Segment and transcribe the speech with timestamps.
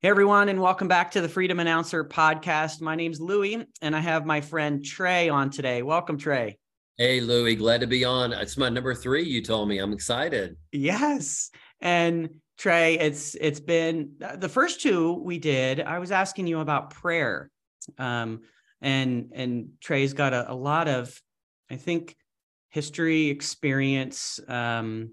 [0.00, 2.80] Hey everyone, and welcome back to the Freedom Announcer podcast.
[2.80, 5.82] My name's Louie, and I have my friend Trey on today.
[5.82, 6.56] Welcome, Trey.
[6.98, 8.32] Hey Louie, glad to be on.
[8.32, 9.24] It's my number three.
[9.24, 9.78] You told me.
[9.78, 10.56] I'm excited.
[10.70, 11.50] Yes,
[11.80, 15.80] and Trey, it's it's been the first two we did.
[15.80, 17.50] I was asking you about prayer,
[17.98, 18.42] um,
[18.80, 21.20] and and Trey's got a, a lot of,
[21.72, 22.14] I think,
[22.68, 25.10] history, experience, um,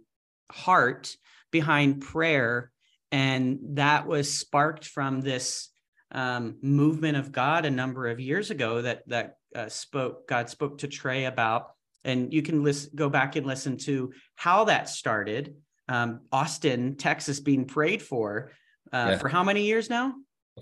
[0.52, 1.18] heart
[1.50, 2.72] behind prayer
[3.16, 5.70] and that was sparked from this
[6.12, 10.80] um, movement of God a number of years ago that that uh, spoke God spoke
[10.80, 11.72] to Trey about,
[12.04, 15.56] and you can listen, go back and listen to how that started.
[15.88, 18.52] Um, Austin, Texas, being prayed for
[18.92, 19.18] uh, yeah.
[19.18, 20.14] for how many years now?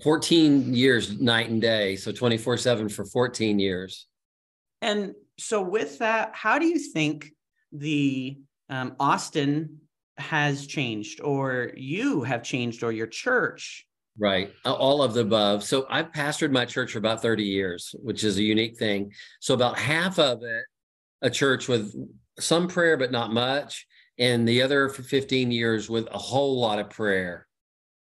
[0.04, 1.96] 14 years, night and day.
[1.96, 4.06] So 24 7 for 14 years.
[4.80, 7.32] And so, with that, how do you think
[7.72, 9.80] the um, Austin
[10.16, 13.86] has changed or you have changed or your church.
[14.18, 14.52] Right.
[14.64, 15.64] All of the above.
[15.64, 19.12] So i've pastored my church for about 30 years which is a unique thing.
[19.40, 20.64] So about half of it
[21.22, 21.94] a church with
[22.38, 23.86] some prayer but not much.
[24.18, 27.46] And the other for 15 years with a whole lot of prayer.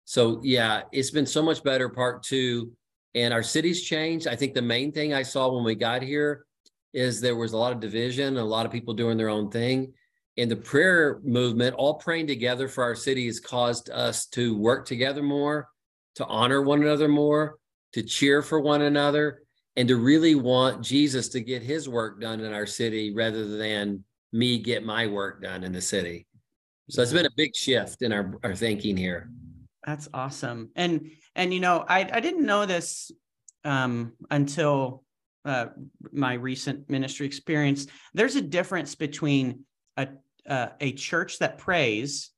[0.06, 2.74] So yeah it's been so much better part two.
[3.16, 4.28] And our city's changed.
[4.28, 6.46] I think the main thing i saw when we got here
[6.94, 9.94] is there was a lot of division a lot of people doing their own thing
[10.38, 14.86] in the prayer movement, all praying together for our city has caused us to work
[14.86, 15.70] together more,
[16.16, 17.58] to honor one another more,
[17.94, 19.44] to cheer for one another,
[19.76, 24.04] and to really want Jesus to get his work done in our city rather than
[24.32, 26.26] me get my work done in the city.
[26.90, 29.30] So it's been a big shift in our, our thinking here.
[29.86, 30.70] That's awesome.
[30.76, 33.12] And and you know, I I didn't know this
[33.64, 35.04] um until
[35.46, 35.68] uh
[36.12, 37.88] my recent ministry experience.
[38.14, 39.66] There's a difference between
[39.98, 40.08] a
[40.48, 42.32] uh, a church that prays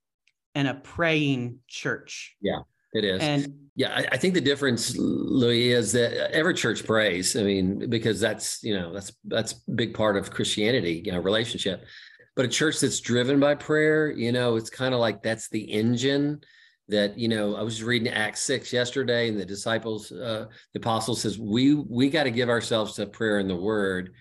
[0.53, 2.35] and a praying church.
[2.41, 2.59] Yeah,
[2.93, 3.21] it is.
[3.21, 7.35] And yeah, I, I, think the difference, Louis, is that every church prays.
[7.35, 11.85] I mean, because that's you know that's that's big part of Christianity, you know, relationship.
[12.35, 15.61] But a church that's driven by prayer, you know, it's kind of like that's the
[15.61, 16.41] engine
[16.87, 21.21] that you know i was reading acts 6 yesterday and the disciples uh the apostles
[21.21, 24.13] says we we got to give ourselves to prayer and the word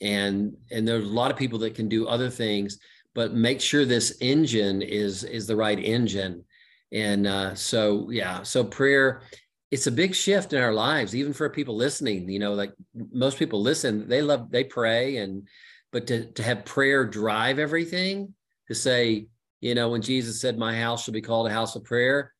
[0.00, 2.78] and and there's a lot of people that can do other things
[3.14, 6.44] but make sure this engine is is the right engine.
[6.92, 9.22] And uh, so yeah so prayer
[9.70, 12.72] it's a big shift in our lives even for people listening you know like
[13.12, 15.46] most people listen they love they pray and
[15.92, 18.34] but to, to have prayer drive everything
[18.66, 19.26] to say
[19.60, 22.32] you know when jesus said my house shall be called a house of prayer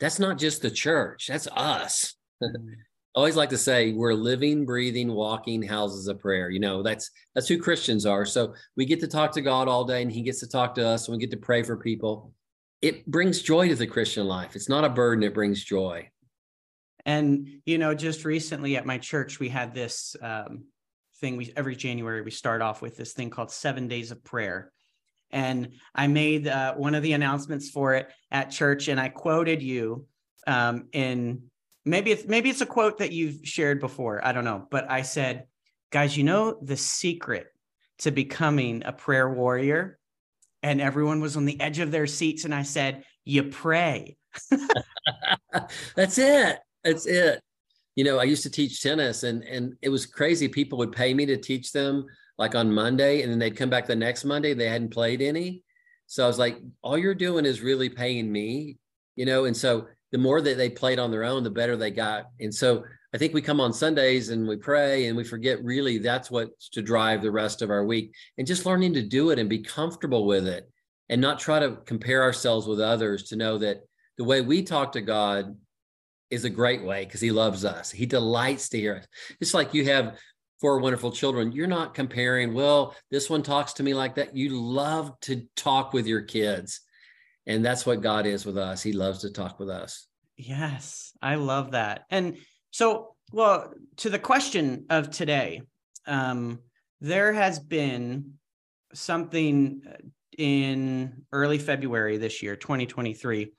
[0.00, 2.16] that's not just the church that's us.
[2.42, 2.74] Mm
[3.14, 6.50] always like to say we're living breathing walking houses of prayer.
[6.50, 8.24] You know that's that's who christians are.
[8.24, 10.86] So we get to talk to god all day and he gets to talk to
[10.86, 12.32] us and we get to pray for people.
[12.80, 14.56] It brings joy to the christian life.
[14.56, 16.08] It's not a burden it brings joy.
[17.04, 20.64] And you know just recently at my church we had this um,
[21.20, 24.72] thing we every january we start off with this thing called seven days of prayer.
[25.30, 29.62] And i made uh, one of the announcements for it at church and i quoted
[29.62, 30.06] you
[30.46, 31.42] um, in
[31.84, 34.24] maybe it's maybe it's a quote that you've shared before.
[34.24, 34.66] I don't know.
[34.70, 35.46] But i said
[35.90, 37.46] guys you know the secret
[37.98, 39.98] to becoming a prayer warrior?
[40.64, 44.16] And everyone was on the edge of their seats and i said you pray.
[45.96, 46.58] That's it.
[46.84, 47.40] That's it.
[47.96, 50.48] You know i used to teach tennis and and it was crazy.
[50.48, 52.06] People would pay me to teach them
[52.38, 54.54] like on monday and then they'd come back the next monday.
[54.54, 55.62] They hadn't played any.
[56.06, 58.78] So i was like all you're doing is really paying me
[59.16, 59.44] you know?
[59.44, 62.26] And so the more that they played on their own, the better they got.
[62.38, 62.84] And so
[63.14, 66.68] I think we come on Sundays and we pray and we forget really that's what's
[66.70, 69.58] to drive the rest of our week and just learning to do it and be
[69.58, 70.70] comfortable with it
[71.08, 73.80] and not try to compare ourselves with others to know that
[74.18, 75.56] the way we talk to God
[76.30, 77.90] is a great way because he loves us.
[77.90, 79.06] He delights to hear us.
[79.40, 80.18] It's like you have
[80.60, 81.52] four wonderful children.
[81.52, 84.34] You're not comparing, well, this one talks to me like that.
[84.34, 86.80] You love to talk with your kids
[87.46, 88.82] and that's what God is with us.
[88.82, 90.06] He loves to talk with us.
[90.36, 92.04] Yes, I love that.
[92.10, 92.36] And
[92.70, 95.62] so, well, to the question of today,
[96.06, 96.60] um,
[97.00, 98.34] there has been
[98.94, 99.82] something
[100.38, 103.52] in early February this year, 2023.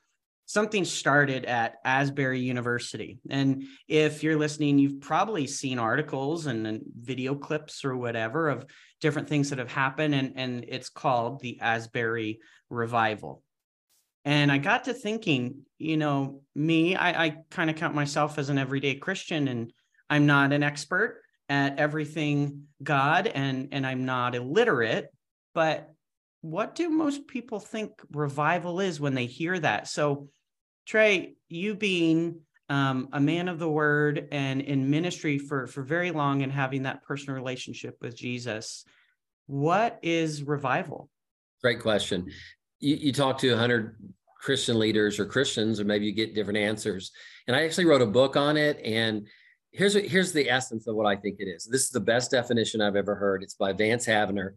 [0.45, 3.19] Something started at Asbury University.
[3.30, 8.65] And if you're listening, you've probably seen articles and, and video clips or whatever of
[9.00, 10.13] different things that have happened.
[10.13, 12.39] And, and it's called the Asbury
[12.69, 13.41] Revival.
[14.25, 18.49] And I got to thinking, you know, me, I, I kind of count myself as
[18.49, 19.73] an everyday Christian, and
[20.09, 25.09] I'm not an expert at everything God, and and I'm not illiterate.
[25.53, 25.93] But
[26.41, 29.87] what do most people think revival is when they hear that?
[29.87, 30.29] So
[30.85, 36.11] Trey, you being um, a man of the word and in ministry for for very
[36.11, 38.85] long and having that personal relationship with Jesus,
[39.47, 41.09] what is revival?
[41.61, 42.31] Great question.
[42.83, 43.95] You, you talk to 100
[44.39, 47.12] Christian leaders or Christians, or maybe you get different answers.
[47.47, 48.80] And I actually wrote a book on it.
[48.83, 49.27] And
[49.71, 51.65] here's what, here's the essence of what I think it is.
[51.65, 53.41] This is the best definition I've ever heard.
[53.41, 54.56] It's by Vance Havner.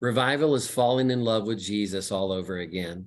[0.00, 3.06] Revival is falling in love with Jesus all over again.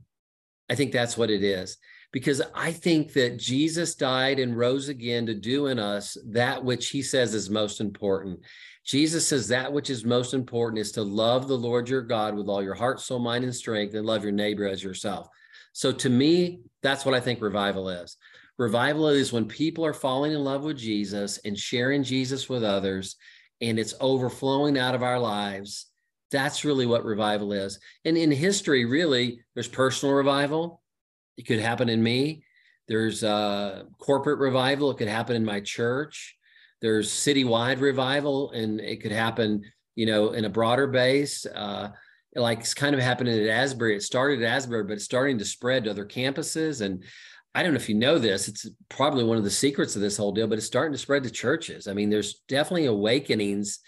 [0.70, 1.78] I think that's what it is
[2.12, 6.90] because I think that Jesus died and rose again to do in us that which
[6.90, 8.40] he says is most important.
[8.90, 12.48] Jesus says that which is most important is to love the Lord your God with
[12.48, 15.30] all your heart, soul, mind, and strength, and love your neighbor as yourself.
[15.74, 18.18] So to me, that's what I think revival is.
[18.58, 23.16] Revival is when people are falling in love with Jesus and sharing Jesus with others,
[23.62, 25.86] and it's overflowing out of our lives.
[26.32, 27.80] That's really what revival is.
[28.06, 30.82] And in history, really, there's personal revival,
[31.38, 32.44] it could happen in me.
[32.88, 34.90] There's uh, corporate revival.
[34.90, 36.39] It could happen in my church.
[36.82, 39.64] There's citywide revival, and it could happen,
[39.96, 41.46] you know, in a broader base.
[41.46, 41.90] Uh,
[42.36, 43.96] like it's kind of happening at Asbury.
[43.96, 46.82] It started at Asbury, but it's starting to spread to other campuses.
[46.82, 47.04] And
[47.56, 50.18] I don't know if you know this, it's probably one of the secrets of this
[50.18, 51.88] whole deal, but it's starting to spread to churches.
[51.88, 53.80] I mean, there's definitely awakenings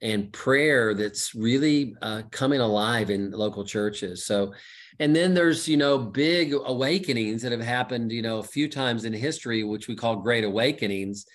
[0.00, 4.24] and prayer that's really uh, coming alive in local churches.
[4.24, 4.52] So
[4.98, 9.04] and then there's you know big awakenings that have happened you know a few times
[9.04, 11.26] in history which we call great awakenings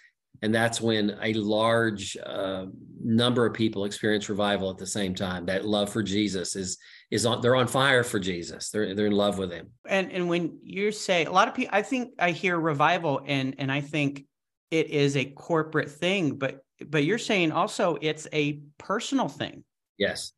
[0.42, 2.66] and that's when a large uh,
[3.04, 6.78] number of people experience revival at the same time that love for jesus is
[7.12, 10.28] is on they're on fire for jesus they're they're in love with him and and
[10.28, 13.82] when you say a lot of people i think i hear revival and and i
[13.82, 14.26] think
[14.72, 19.64] it is a corporate thing but but you're saying also it's a personal thing
[19.98, 20.34] Yes.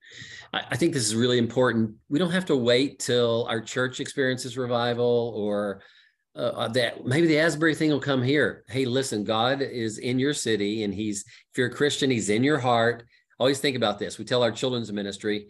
[0.53, 1.95] I think this is really important.
[2.07, 5.81] We don't have to wait till our church experiences revival or
[6.39, 8.63] uh, uh, that maybe the Asbury thing will come here.
[8.69, 12.43] Hey, listen, God is in your city and he's, if you're a Christian, he's in
[12.43, 13.03] your heart.
[13.39, 14.17] Always think about this.
[14.17, 15.49] We tell our children's ministry,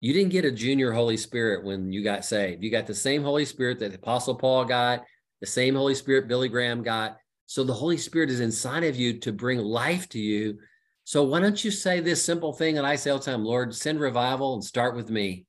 [0.00, 2.62] you didn't get a junior Holy Spirit when you got saved.
[2.62, 5.04] You got the same Holy Spirit that Apostle Paul got,
[5.40, 7.16] the same Holy Spirit Billy Graham got.
[7.46, 10.58] So the Holy Spirit is inside of you to bring life to you
[11.08, 13.74] so why don't you say this simple thing that I say all the time, Lord,
[13.74, 15.46] send revival and start with me.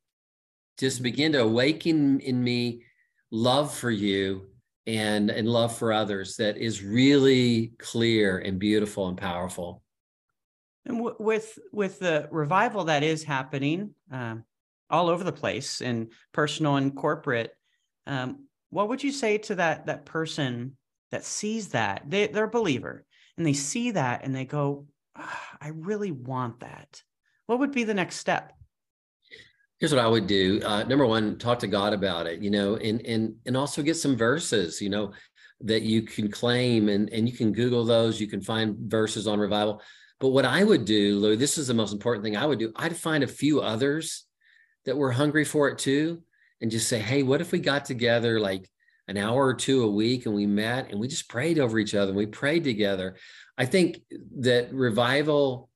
[0.77, 2.85] Just begin to awaken in me
[3.29, 4.47] love for you
[4.89, 9.83] and and love for others that is really clear and beautiful and powerful.
[10.85, 14.43] And w- with with the revival that is happening um,
[14.89, 17.55] all over the place in personal and corporate,
[18.07, 20.75] um, what would you say to that that person
[21.11, 23.05] that sees that they, they're a believer
[23.37, 27.01] and they see that and they go, I really want that.
[27.45, 28.53] What would be the next step?
[29.79, 30.61] Here's what I would do.
[30.63, 33.95] Uh, number one, talk to God about it, you know, and and and also get
[33.95, 35.13] some verses, you know,
[35.61, 38.19] that you can claim and and you can Google those.
[38.19, 39.81] You can find verses on revival.
[40.19, 42.73] But what I would do, Lou, this is the most important thing I would do.
[42.75, 44.25] I'd find a few others
[44.83, 46.23] that were hungry for it too,
[46.61, 48.69] and just say, hey, what if we got together like
[49.09, 51.95] an hour or two a week and we met and we just prayed over each
[51.95, 53.15] other and we prayed together.
[53.57, 54.01] I think
[54.37, 55.67] that revival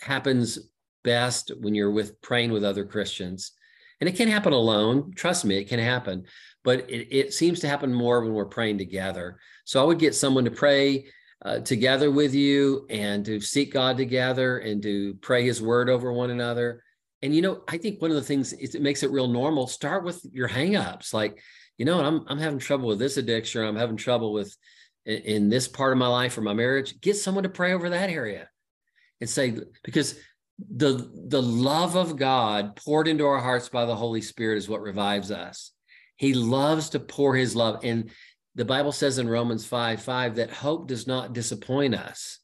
[0.00, 0.60] happens
[1.08, 3.52] best when you're with praying with other Christians.
[4.00, 5.12] And it can happen alone.
[5.14, 6.24] Trust me, it can happen.
[6.64, 9.38] But it, it seems to happen more when we're praying together.
[9.64, 11.06] So I would get someone to pray
[11.44, 16.12] uh, together with you and to seek God together and to pray his word over
[16.12, 16.82] one another.
[17.22, 19.66] And, you know, I think one of the things is it makes it real normal.
[19.66, 21.12] Start with your hangups.
[21.12, 21.42] Like,
[21.78, 23.64] you know, I'm, I'm having trouble with this addiction.
[23.64, 24.56] I'm having trouble with
[25.08, 28.10] in this part of my life or my marriage, get someone to pray over that
[28.10, 28.48] area
[29.20, 30.20] and say, because
[30.58, 34.82] the the love of God poured into our hearts by the Holy Spirit is what
[34.82, 35.72] revives us.
[36.16, 37.80] He loves to pour his love.
[37.84, 38.10] And
[38.56, 42.40] the Bible says in Romans 5 5 that hope does not disappoint us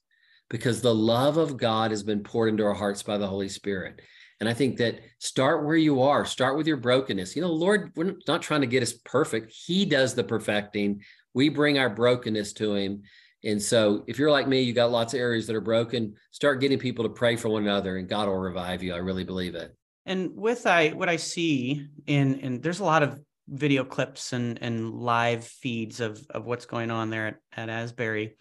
[0.49, 4.01] because the love of God has been poured into our hearts by the Holy Spirit.
[4.41, 7.35] And I think that start where you are, start with your brokenness.
[7.35, 9.53] You know, Lord, we're not trying to get us perfect.
[9.53, 11.03] He does the perfecting
[11.35, 13.03] we bring our brokenness to him.
[13.45, 16.61] And so if you're like me, you got lots of areas that are broken, start
[16.61, 18.95] getting people to pray for one another and God will revive you.
[18.95, 19.75] I really believe it.
[20.07, 24.59] And with I what I see in and there's a lot of video clips and
[24.63, 28.37] and live feeds of of what's going on there at, at Asbury.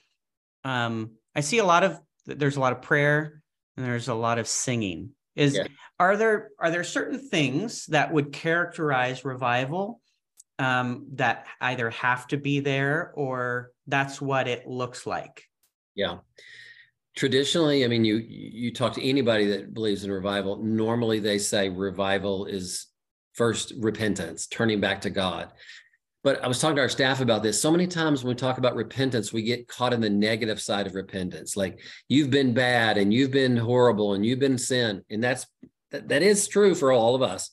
[0.64, 3.42] Um, I see a lot of there's a lot of prayer
[3.76, 5.12] and there's a lot of singing.
[5.36, 5.68] Is yeah.
[6.00, 10.02] are there are there certain things that would characterize revival
[10.60, 15.44] um, that either have to be there or that's what it looks like.
[15.96, 16.18] Yeah.
[17.16, 20.58] Traditionally, I mean, you you talk to anybody that believes in revival.
[20.64, 22.88] Normally, they say revival is
[23.34, 25.52] first repentance, turning back to God.
[26.24, 27.62] but I was talking to our staff about this.
[27.62, 30.88] So many times when we talk about repentance, we get caught in the negative side
[30.88, 31.58] of repentance.
[31.58, 35.04] Like you've been bad and you've been horrible and you've been sin.
[35.10, 35.46] And that's
[35.92, 37.52] that, that is true for all of us.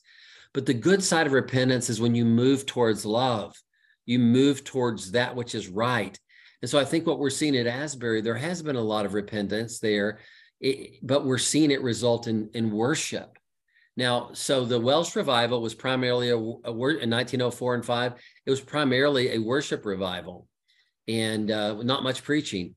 [0.53, 3.55] But the good side of repentance is when you move towards love,
[4.11, 6.17] you move towards that which is right.
[6.61, 9.13] And so I think what we're seeing at Asbury, there has been a lot of
[9.13, 10.19] repentance there,
[10.59, 13.37] it, but we're seeing it result in, in worship.
[13.97, 18.13] Now, so the Welsh revival was primarily a, a in 1904 and 5.
[18.45, 20.47] It was primarily a worship revival
[21.07, 22.75] and uh, not much preaching.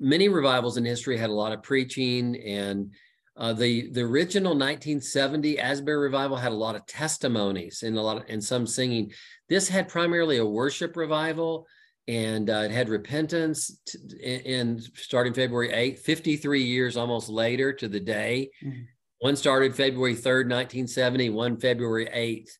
[0.00, 2.92] Many revivals in history had a lot of preaching, and
[3.36, 8.18] uh, the the original 1970 Asbury revival had a lot of testimonies and a lot
[8.18, 9.12] of, and some singing.
[9.48, 11.66] This had primarily a worship revival,
[12.08, 13.80] and uh, it had repentance.
[14.22, 18.50] in starting February 8th, 53 years almost later to the day.
[18.64, 18.82] Mm-hmm
[19.20, 22.52] one started February 3rd, 1970, one February 8th,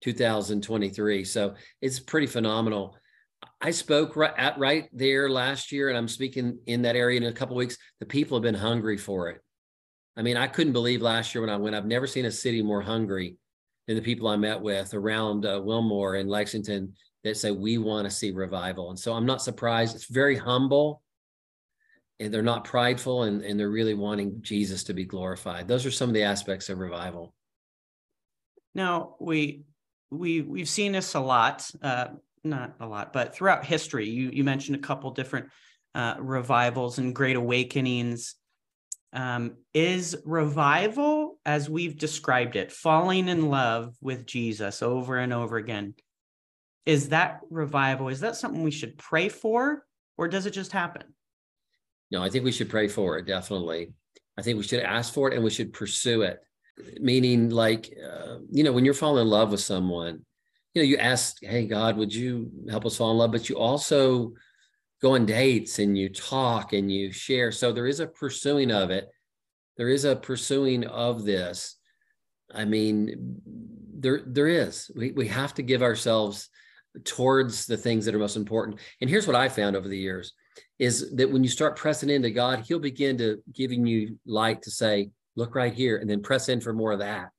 [0.00, 1.24] 2023.
[1.24, 2.96] So it's pretty phenomenal.
[3.60, 7.26] I spoke right at right there last year, and I'm speaking in that area in
[7.26, 7.76] a couple weeks.
[8.00, 9.42] The people have been hungry for it.
[10.20, 11.74] I mean, I couldn't believe last year when I went.
[11.74, 13.36] I've never seen a city more hungry
[13.86, 16.92] than the people I met with around uh, Wilmore and Lexington
[17.24, 18.90] that say we want to see revival.
[18.90, 19.96] And so I'm not surprised.
[19.96, 21.00] It's very humble
[22.18, 25.66] and they're not prideful and, and they're really wanting Jesus to be glorified.
[25.66, 27.32] Those are some of the aspects of revival.
[28.74, 29.62] Now we
[30.10, 32.08] we we've seen this a lot, uh,
[32.44, 34.10] not a lot, but throughout history.
[34.10, 35.48] You you mentioned a couple different
[35.94, 38.34] uh, revivals and great awakenings.
[39.12, 45.56] Um, is revival, as we've described it, falling in love with Jesus over and over
[45.56, 45.94] again?
[46.86, 48.08] Is that revival?
[48.08, 49.84] Is that something we should pray for,
[50.16, 51.02] or does it just happen?
[52.10, 53.92] No, I think we should pray for it, definitely.
[54.38, 56.40] I think we should ask for it and we should pursue it.
[56.98, 60.24] Meaning, like, uh, you know, when you're falling in love with someone,
[60.74, 63.32] you know, you ask, hey, God, would you help us fall in love?
[63.32, 64.32] But you also
[65.00, 67.52] go on dates and you talk and you share.
[67.52, 69.08] So there is a pursuing of it.
[69.76, 71.76] There is a pursuing of this.
[72.54, 73.40] I mean,
[73.94, 74.90] there there is.
[74.94, 76.48] We we have to give ourselves
[77.04, 78.78] towards the things that are most important.
[79.00, 80.32] And here's what I found over the years
[80.78, 84.70] is that when you start pressing into God, He'll begin to giving you light to
[84.70, 87.30] say, look right here, and then press in for more of that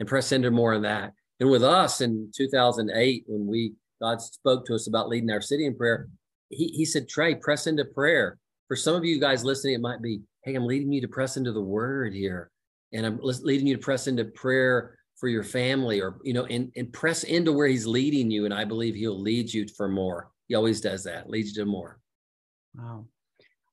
[0.00, 1.12] and press into more of that.
[1.40, 5.66] And with us in 2008, when we God spoke to us about leading our city
[5.66, 6.08] in prayer,
[6.54, 8.38] he, he said, Trey, press into prayer.
[8.68, 11.36] For some of you guys listening, it might be, hey, I'm leading you to press
[11.36, 12.50] into the word here.
[12.92, 16.72] And I'm leading you to press into prayer for your family or, you know, and,
[16.76, 18.44] and press into where he's leading you.
[18.44, 20.30] And I believe he'll lead you for more.
[20.48, 21.98] He always does that, leads you to more.
[22.74, 23.06] Wow.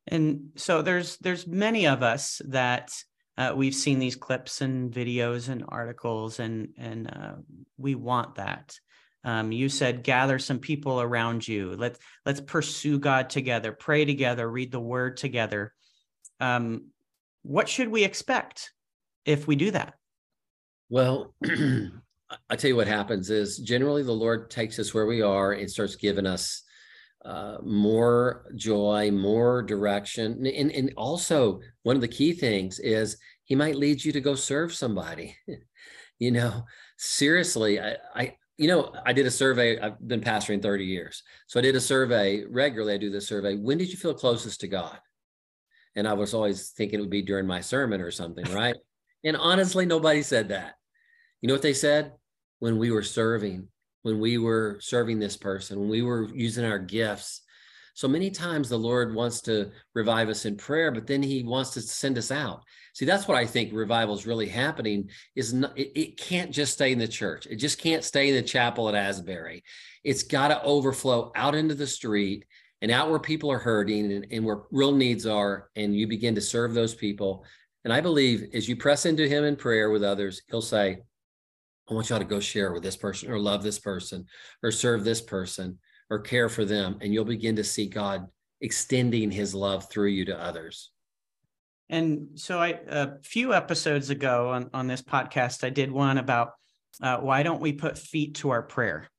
[0.07, 2.91] And so there's there's many of us that
[3.38, 7.33] uh, we've seen these clips and videos and articles, and and uh,
[7.77, 8.75] we want that.
[9.23, 11.75] Um, you said gather some people around you.
[11.77, 15.73] Let's let's pursue God together, pray together, read the Word together.
[16.39, 16.87] Um,
[17.43, 18.71] what should we expect
[19.25, 19.93] if we do that?
[20.89, 21.35] Well,
[22.49, 25.69] I tell you what happens is generally the Lord takes us where we are and
[25.69, 26.63] starts giving us
[27.25, 30.45] uh, more joy, more direction.
[30.45, 34.33] And, and also, one of the key things is he might lead you to go
[34.35, 35.35] serve somebody.
[36.19, 36.65] you know,
[36.97, 39.80] seriously, I, I, you know, I did a survey.
[39.80, 41.24] I've been pastoring 30 years.
[41.48, 42.94] So I did a survey regularly.
[42.94, 43.56] I do this survey.
[43.56, 44.98] When did you feel closest to God?
[45.96, 48.75] And I was always thinking it would be during my sermon or something, right?
[49.24, 50.75] and honestly, nobody said that.
[51.41, 52.13] You know what they said?
[52.60, 53.68] When we were serving
[54.03, 57.41] when we were serving this person, when we were using our gifts.
[57.93, 61.71] So many times the Lord wants to revive us in prayer, but then he wants
[61.71, 62.63] to send us out.
[62.93, 66.74] See, that's what I think revival is really happening is not, it, it can't just
[66.74, 67.48] stay in the church.
[67.48, 69.63] It just can't stay in the chapel at Asbury.
[70.03, 72.45] It's got to overflow out into the street
[72.81, 75.69] and out where people are hurting and, and where real needs are.
[75.75, 77.45] And you begin to serve those people.
[77.83, 81.00] And I believe as you press into him in prayer with others, he'll say,
[81.89, 84.25] I want y'all to go share with this person or love this person
[84.63, 85.79] or serve this person
[86.12, 86.98] or care for them.
[87.01, 88.27] And you'll begin to see God
[88.60, 90.91] extending his love through you to others.
[91.89, 96.51] And so I a few episodes ago on, on this podcast, I did one about
[97.01, 99.10] uh, why don't we put feet to our prayer?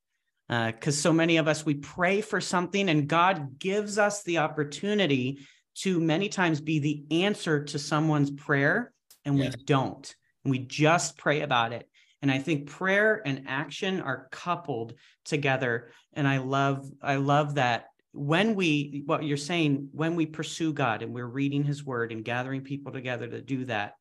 [0.49, 4.39] Because uh, so many of us, we pray for something and God gives us the
[4.39, 5.41] opportunity
[5.77, 8.93] to many times be the answer to someone's prayer,
[9.25, 9.57] and yes.
[9.57, 10.15] we don't.
[10.45, 11.89] And we just pray about it.
[12.23, 15.91] And I think prayer and action are coupled together.
[16.15, 21.03] And I love, I love that when we, what you're saying, when we pursue God
[21.03, 23.95] and we're reading his word and gathering people together to do that,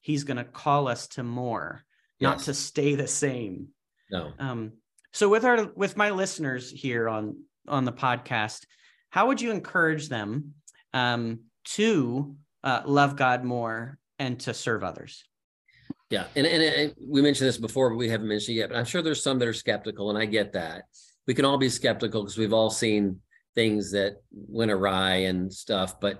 [0.00, 1.84] he's going to call us to more,
[2.18, 2.28] yes.
[2.28, 3.68] not to stay the same.
[4.10, 4.32] No.
[4.38, 4.72] Um,
[5.12, 8.64] So with our with my listeners here on on the podcast,
[9.10, 10.54] how would you encourage them
[10.92, 11.40] um,
[11.76, 15.24] to uh, love God more and to serve others?
[16.10, 18.70] Yeah, and, and, we mentioned this before, but we haven't mentioned it yet.
[18.70, 20.84] But I'm sure there's some that are skeptical, and I get that.
[21.26, 23.20] We can all be skeptical because we've all seen
[23.54, 26.00] things that went awry and stuff.
[26.00, 26.18] But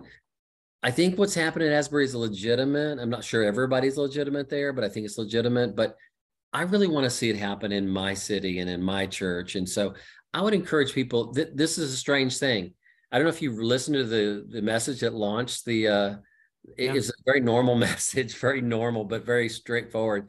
[0.83, 2.99] I think what's happening at Asbury is legitimate.
[2.99, 5.75] I'm not sure everybody's legitimate there, but I think it's legitimate.
[5.75, 5.97] But
[6.53, 9.55] I really want to see it happen in my city and in my church.
[9.55, 9.95] And so
[10.35, 12.75] I would encourage people that this is a strange thing.
[13.11, 16.15] I don't know if you listened to the the message that launched the uh
[16.77, 16.95] yeah.
[16.95, 20.29] it's a very normal message, very normal, but very straightforward.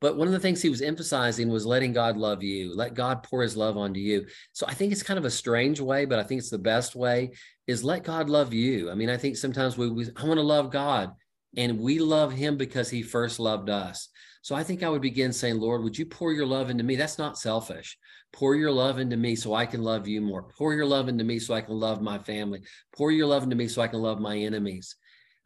[0.00, 3.22] But one of the things he was emphasizing was letting God love you, let God
[3.22, 4.26] pour his love onto you.
[4.52, 6.96] So I think it's kind of a strange way, but I think it's the best
[6.96, 7.32] way
[7.66, 8.90] is let God love you.
[8.90, 11.12] I mean, I think sometimes we, we I want to love God
[11.56, 14.08] and we love him because he first loved us.
[14.42, 16.96] So I think I would begin saying, Lord, would you pour your love into me?
[16.96, 17.98] That's not selfish.
[18.32, 20.44] Pour your love into me so I can love you more.
[20.44, 22.62] Pour your love into me so I can love my family.
[22.96, 24.96] Pour your love into me so I can love my enemies.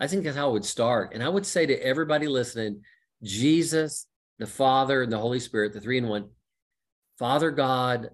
[0.05, 1.15] I think that's how I would start.
[1.15, 2.83] And I would say to everybody listening,
[3.23, 4.07] Jesus,
[4.39, 6.29] the Father, and the Holy Spirit, the three in one,
[7.19, 8.11] Father God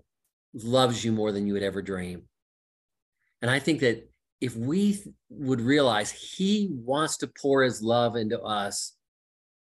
[0.55, 2.29] loves you more than you would ever dream.
[3.43, 4.09] And I think that
[4.41, 8.93] if we would realize he wants to pour his love into us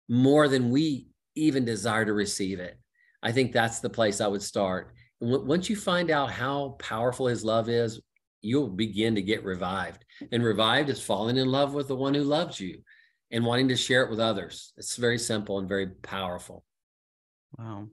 [0.07, 2.79] more than we even desire to receive it,
[3.23, 4.93] I think that's the place I would start.
[5.19, 7.99] once you find out how powerful his love is,
[8.45, 10.05] you'll begin to get revived.
[10.31, 12.81] And revived is falling in love with the one who loves you
[13.31, 14.73] and wanting to share it with others.
[14.77, 16.63] It's very simple and very powerful.
[17.57, 17.87] Wow.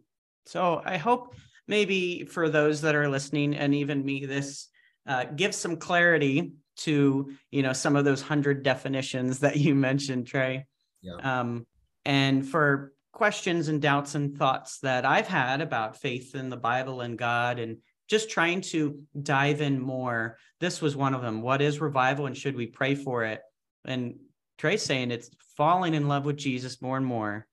[0.46, 1.34] So I hope
[1.66, 4.68] maybe for those that are listening and even me, this
[5.06, 10.26] uh, gives some clarity to you know some of those hundred definitions that you mentioned,
[10.26, 10.66] Trey.
[11.00, 11.40] Yeah.
[11.40, 11.66] Um,
[12.04, 17.02] and for questions and doubts and thoughts that I've had about faith in the Bible
[17.02, 17.78] and God and
[18.08, 20.38] just trying to dive in more.
[20.60, 21.42] This was one of them.
[21.42, 23.40] What is revival and should we pray for it?
[23.84, 24.16] And
[24.58, 27.46] Trey's saying it's falling in love with Jesus more and more.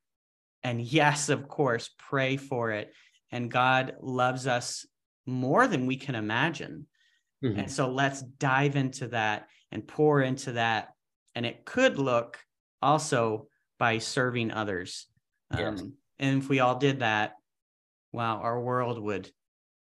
[0.64, 2.94] And yes, of course, pray for it.
[3.32, 4.86] And God loves us
[5.26, 6.88] more than we can imagine.
[7.44, 7.60] Mm-hmm.
[7.60, 10.90] And so let's dive into that and pour into that.
[11.36, 12.40] And it could look
[12.82, 15.08] also by serving others.
[15.56, 15.82] Yes.
[15.82, 17.36] Um, and if we all did that,
[18.12, 19.32] wow, our world would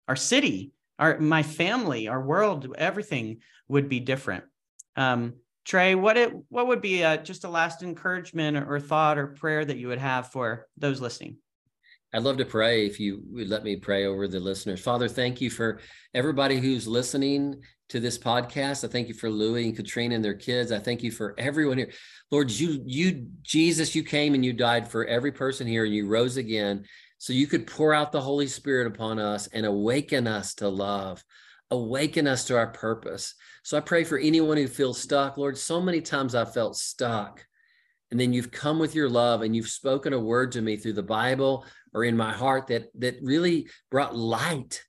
[0.09, 3.39] our city, our my family, our world, everything
[3.69, 4.45] would be different.
[4.97, 9.19] Um, Trey, what it what would be a, uh, just a last encouragement or, thought
[9.19, 11.39] or prayer that you would have for those listening?
[12.15, 14.81] I'd love to pray if you would let me pray over the listeners.
[14.81, 15.81] Father, thank you for
[16.15, 18.85] everybody who's listening to this podcast.
[18.85, 20.71] I thank you for Louie and Katrina and their kids.
[20.71, 21.91] I thank you for everyone here.
[22.31, 26.07] Lord, you, you, Jesus, you came and you died for every person here and you
[26.07, 26.85] rose again
[27.19, 31.25] so you could pour out the Holy Spirit upon us and awaken us to love,
[31.71, 33.35] awaken us to our purpose.
[33.63, 35.37] So I pray for anyone who feels stuck.
[35.37, 37.45] Lord, so many times I felt stuck.
[38.11, 40.93] And then you've come with your love and you've spoken a word to me through
[40.93, 44.83] the Bible or in my heart that that really brought light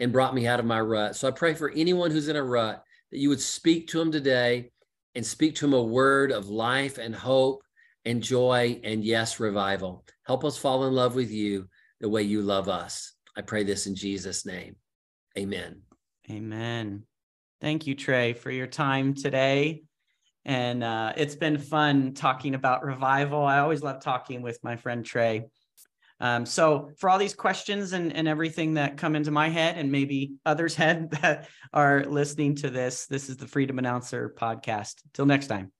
[0.00, 1.14] and brought me out of my rut.
[1.16, 4.10] So I pray for anyone who's in a rut that you would speak to them
[4.10, 4.70] today
[5.14, 7.62] and speak to them a word of life and hope
[8.04, 10.04] and joy and yes, revival.
[10.24, 11.68] Help us fall in love with you
[12.02, 13.14] the way you love us.
[13.34, 14.76] I pray this in Jesus' name.
[15.38, 15.82] Amen.
[16.30, 17.04] Amen.
[17.62, 19.84] Thank you, Trey, for your time today.
[20.44, 23.42] And uh, it's been fun talking about revival.
[23.44, 25.46] I always love talking with my friend Trey.
[26.18, 29.90] Um, so, for all these questions and, and everything that come into my head and
[29.90, 34.96] maybe others' head that are listening to this, this is the Freedom Announcer podcast.
[35.14, 35.72] Till next time.